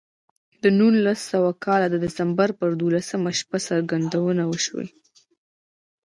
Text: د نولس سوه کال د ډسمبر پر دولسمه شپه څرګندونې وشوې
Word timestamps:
د 0.61 0.63
نولس 0.79 1.19
سوه 1.31 1.51
کال 1.65 1.81
د 1.89 1.95
ډسمبر 2.03 2.49
پر 2.59 2.69
دولسمه 2.81 3.31
شپه 3.39 3.57
څرګندونې 3.67 4.43
وشوې 4.47 4.87